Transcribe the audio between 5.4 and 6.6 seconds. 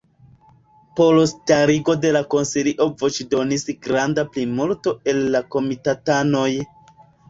komitatanoj.